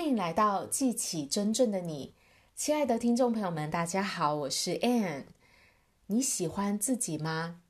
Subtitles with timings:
[0.00, 2.14] 欢迎来到记起真正的你，
[2.56, 5.24] 亲爱的听众朋友们，大家好，我是 Ann。
[6.06, 7.60] 你喜欢自己吗？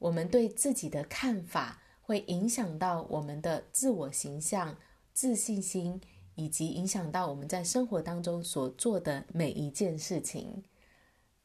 [0.00, 4.76] 我们对自己的看法会影响到我们的自我形象、
[5.12, 6.00] 自信心，
[6.34, 10.64] 以及影响到我们在生活当中所做的每一件事情。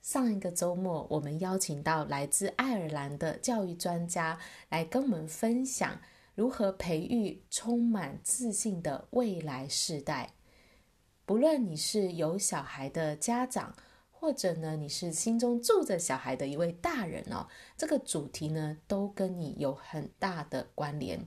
[0.02, 4.40] 上一个周末，我们邀请到来自爱尔兰的教育专家
[4.70, 6.02] 来跟我们分享。
[6.36, 10.34] 如何培育充满自信的未来世代？
[11.26, 13.76] 不论你是有小孩的家长，
[14.10, 21.24] 或者呢你是心中住着小孩的一位大人哦，这个主题呢都跟你有很大的关联，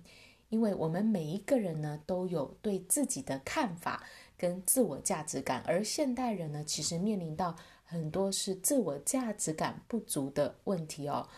[0.49, 4.03] 因为我们每一个人呢都有对自己的看法
[4.37, 11.29] 跟自我价值感，而现代人呢其实面临到很多是自我价值感不足的问题哦，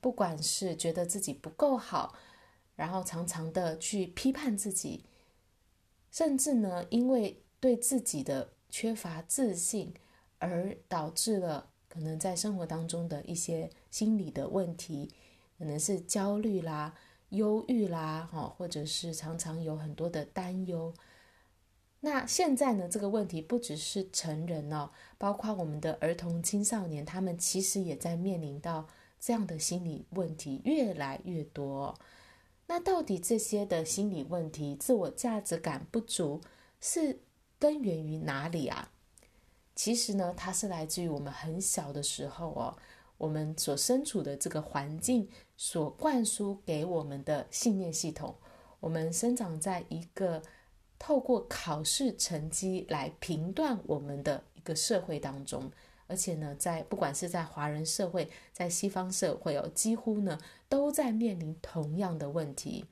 [0.00, 2.14] 不管是觉得自己不够好。
[2.76, 5.04] 然后常常的去批判自己，
[6.12, 9.94] 甚至呢，因为对自己的缺乏自信，
[10.38, 15.10] 而导致了可能在生活当中的一些心理的问题，
[15.58, 16.94] 可能是焦虑啦、
[17.30, 20.92] 忧郁啦，哈，或者是常常有很多的担忧。
[22.00, 28.86] 那现在呢，这个问题不只是成人哦，包括我们的儿童、青少年，他们其实也在面临到
[29.18, 31.98] 这样的心理问题越来越多。
[32.66, 36.40] 那到底这些的心理问题、自我价值感不足
[36.80, 37.20] 是
[37.58, 38.90] 根源于哪里啊？
[39.74, 42.76] 其实呢，它是来自于我们很小的时候哦，
[43.18, 48.34] 我们所身处的这个环境所灌输给我们的信念系统。
[48.80, 50.42] 我们生长在一个
[50.98, 55.70] 透过考试成绩来评断我们的一个社会当中。
[56.08, 62.84] 而且呢，在不管是在华人社会，在西方社会哦，几乎呢都在面临同样的问题，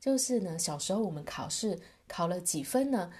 [0.00, 3.12] 就是呢，小时候我们考试考了几分呢？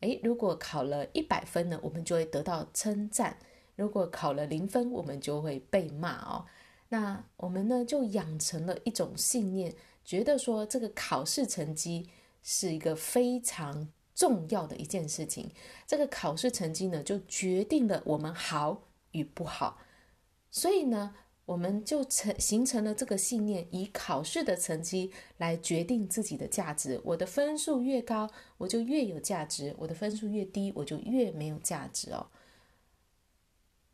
[0.00, 3.34] 诶，如果考了一百分呢，我们就会得到称赞；
[3.76, 6.46] 如果考了零分，我们就会被骂哦。
[6.88, 12.08] 那我们呢，就养成了一种信念，觉得说这个考试成绩
[12.42, 13.88] 是一个非常。
[14.20, 15.50] 重要的一件事情，
[15.86, 18.82] 这个考试成绩呢，就决定了我们好
[19.12, 19.78] 与不好。
[20.50, 21.14] 所以呢，
[21.46, 27.00] 我们就成形成了这个信念，以考试的成绩来决定自己的价值。
[27.02, 32.26] 我的分数越高，我就越有价值；我的分数越低，我就越没有价值哦。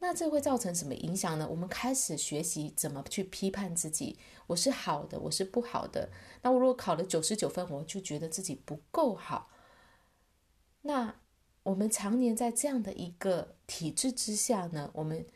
[0.00, 1.46] 那这会造成什么影响呢？
[1.48, 6.10] 我们开始学习怎么去批判自己：我是好的，我是不好的。
[6.42, 9.52] 那我如果考了九十九分，我就觉得自己不够好。
[10.86, 11.16] 那
[11.64, 15.26] 我们常年在这样的一个体制之下呢，我们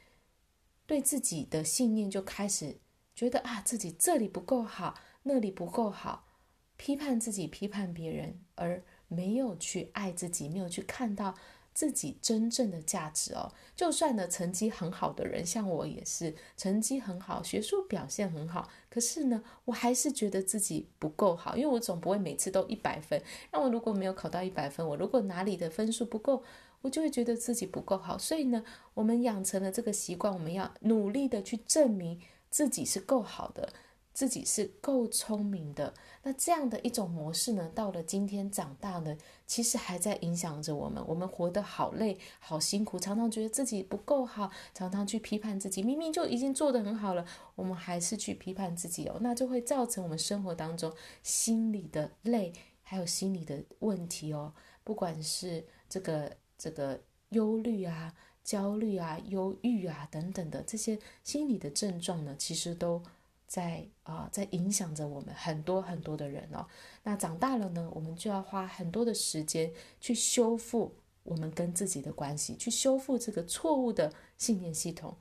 [0.86, 2.78] 对自己的信念就开始
[3.14, 4.94] 觉得啊，自己这里不够好，
[5.24, 6.28] 那里不够好，
[6.76, 11.34] 批判自己，批判别人，而没有去爱自己，没有去看到。
[11.80, 23.18] 自己真正的价值哦，就算呢成绩很好的人，像我也是成绩很好，学术表现很好，可是呢，我还是觉得自己不够好，因为我总不会每次都一百分。
[23.50, 26.44] 那我如果没有考到一百分，我如果哪里的分数不够，
[26.82, 28.18] 我就会觉得自己不够好。
[28.18, 28.62] 所以呢，
[28.92, 32.20] 我们养成了这个习惯，我们要努力的去证明
[32.50, 33.72] 自己是够好的。
[34.20, 35.94] 自己是够聪明的，
[36.24, 39.16] 那这样的一种模式呢，到了今天长大呢，
[39.46, 41.02] 其实还在影响着我们。
[41.08, 45.82] 我们活得好累，好辛苦，常常觉得自己不够好，常常去批判自己。
[45.82, 50.92] 明明就已经做得很好了，我们还是去批判自己哦，那就会造成我们生活当中
[51.22, 54.52] 心理的累，还有心理的问题哦。
[54.84, 58.12] 不管是这个这个忧虑啊、
[58.44, 63.02] 焦虑啊、忧郁啊等等的这些心理的症状呢，其实都。
[63.50, 66.64] 在啊、在影响着我们很多很多的人哦。
[67.02, 70.94] 那长大了呢，我们就要花很多的时间去修复
[71.24, 75.16] 我们跟自己的关系，去修复这个错误的信念系统。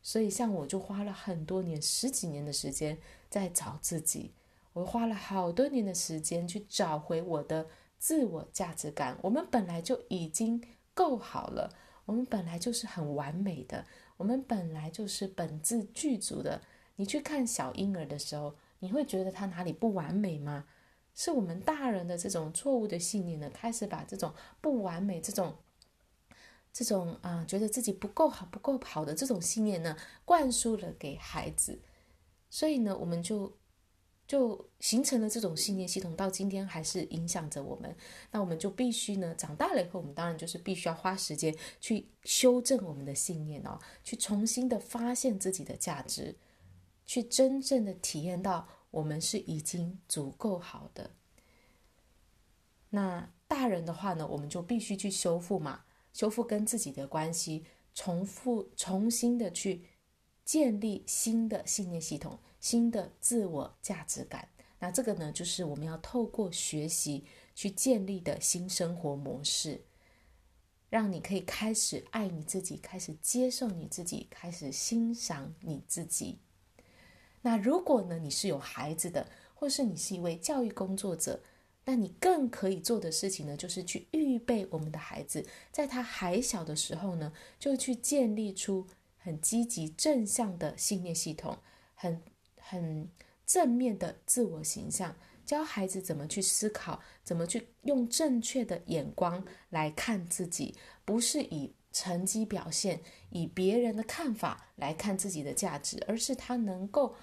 [0.00, 2.96] 所以，像我就花了很多年，十几年的时间
[3.28, 4.32] 在找自己。
[4.72, 7.66] 我花了好多年的时间去找回我的
[7.98, 9.18] 自我价值感。
[9.20, 10.62] 我们本来就已经
[10.94, 11.70] 够好了，
[12.06, 13.84] 我们本来就是很完美的，
[14.16, 16.62] 我们本来就是本自具足的。
[16.96, 20.66] 你去看小婴儿的时候，你会觉得他哪里不完美吗？
[21.14, 25.56] 是我们大人的这种错误的信念呢，开始把这种不完美、这种、
[26.70, 29.96] 这种啊、觉得自己不够好、不够好的这种信念呢，
[30.26, 31.80] 灌输了给孩子，
[32.50, 33.56] 所以呢，我们就
[34.26, 37.96] 就形成了这种信念系统，到今天还是影响着我们。
[38.32, 46.36] 那我们就必须呢，长大了以后，我们当然就是必须要花时间去修正我们的信念哦，去重新的发现自己的价值。
[47.06, 51.12] 去真正的体验到我们是已经足够好的。
[52.90, 57.64] 那大人的话呢，我们就必须去修复嘛，修复跟自己的关系，
[57.94, 59.84] 重复重新的去
[60.44, 64.48] 建立新的信念系统、新的自我价值感。
[64.78, 67.24] 那这个呢，就是我们要透过学习
[67.54, 69.84] 去建立的新生活模式，
[70.88, 76.40] 让你可以开始爱你自己，开始接受你自己，开始欣赏你自己。
[77.46, 81.40] 那如果呢，你是有孩子的，或是你是一位教育工作者，
[81.84, 88.84] 那你更可以做的事情呢，就是去预备我们的孩子，在他还小的时候呢，就去建立出
[89.16, 91.56] 很积极正向的信念系统，
[91.94, 92.20] 很
[92.58, 93.08] 很
[93.46, 95.14] 正面的自我形象，
[95.44, 103.00] 教孩子怎么去思考，怎么去用正确的眼光来看自己，不是以成绩表现、
[103.30, 107.14] 以别人的看法来看自己的价值，而是他能够。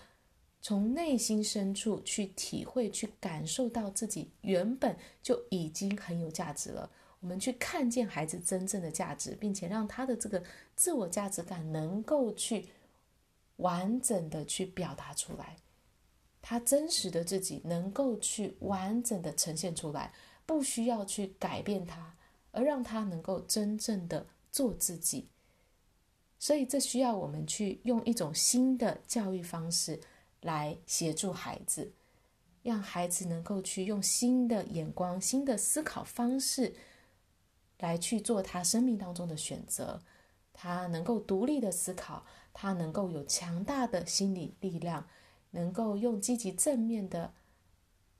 [0.63, 6.89] 从内心深处去体会、去感受到自己原本就已经很有价值了。
[7.19, 10.41] 我们去看见孩子真正的价值，并且让他的这个
[10.73, 12.69] 自我价值感能够去
[13.57, 15.57] 完整的去表达出来，
[16.41, 20.13] 他真实的自己能够去完整的呈现出来，
[20.45, 22.15] 不需要去改变他，
[22.51, 25.27] 而让他能够真正的做自己。
[26.39, 29.99] 所以，这需要我们去用一种新的教育方式。
[30.43, 31.91] 来协助孩子，
[32.61, 36.75] 让孩子能够去用新的眼光、新的思考方式
[37.79, 40.01] 来去做他生命当中的选择。
[40.53, 45.07] 他能够独立的思考，他能够有强大的心理力量，
[45.49, 47.33] 能够用积极正面的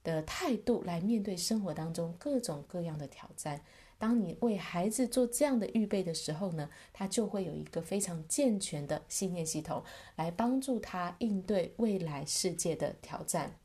[0.02, 3.62] 的态度来面对生活当中各种各样的挑战。
[3.98, 9.82] 当你为孩子做这样的预备的时候呢，他就会有一个非常健全的信念系统
[10.16, 13.58] 来帮助他应对未来世界的挑战。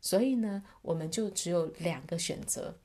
[0.00, 2.76] 所以呢，我们就只有两个选择。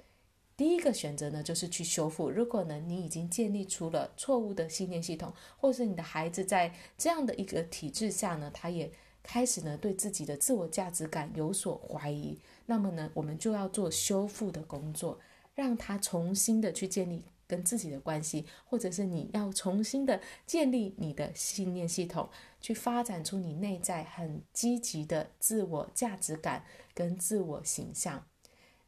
[0.56, 2.30] 第一个选择呢，就是去修复。
[2.30, 8.92] 如果呢，你已经建立出了错误的信念系统，或是你的孩子在这样的一个体制下呢，他也
[9.24, 15.20] 开始呢对自己的自我价值感有所怀疑，那么呢，我们就要做修复的工作。
[15.56, 22.28] 让他重新的去建立跟自己的关系，或者是你要重新的建立你的信念系统，
[22.60, 26.64] 去发展出你内在很积极的自我价值感
[26.94, 28.26] 跟自我形象。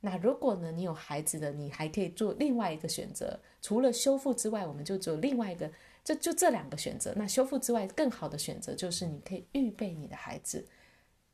[0.02, 5.72] 那如果呢，你有孩子的，你还可以做另外一个选择，除了修复之外，我们就做另外一个，
[6.04, 7.14] 这就这两个选择。
[7.16, 10.68] 那修复之外，更好的选择就是你可以预备你的孩子，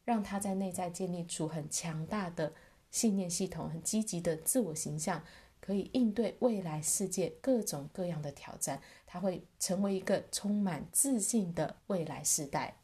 [0.03, 2.53] 让他在内在建立出很强大的。
[2.91, 5.23] 信念系统很积极的自我形象，
[5.59, 8.81] 可以应对未来世界各种各样的挑战。
[9.07, 12.75] 他会成为一个充满自信的未来世代。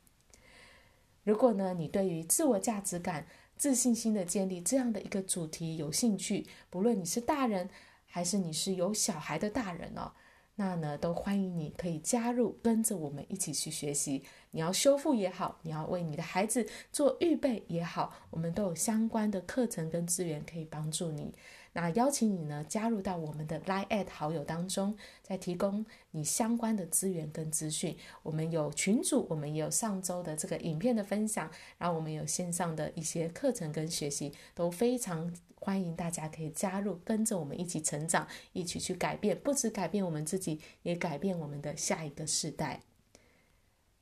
[1.24, 3.28] 如果呢，你对于自我价值感、
[3.58, 7.70] 自信心的建立这样的一个主题有兴趣，不论你是大人
[8.06, 10.14] 还是你是有小孩的大人哦。
[10.60, 14.24] 那呢，都欢迎你可以加入，跟着我们一起去学习。
[14.50, 21.32] 你要修复也好，你要为你的孩子做预备也好，我们都有相关的课程跟资源可以帮助你。
[21.74, 27.96] 那邀请你呢，加入到我们的 Line@ 好友当中，再提供你相关的资源跟资讯。
[28.24, 35.34] 我们有群组，我们也有上周的这个影片的分享，然后我们有线上的一些课程跟学习，都非常。
[35.60, 42.80] 欢迎大家可以加入，跟着我们一起成长，一起去改变，不止改变我们自己，也改变我们的下一个世代。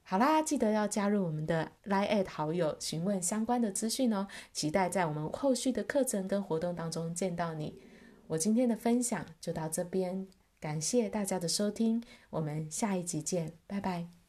[0.08, 4.28] 好啦，记得要加入我们的 Line@ 好友，询问相关的资讯哦。
[4.54, 7.80] 期待在我们后续的课程跟活动当中见到你。
[8.28, 10.28] 我今天的分享就到这边，
[10.60, 14.25] 感谢大家的收听，我们下一集见，拜拜。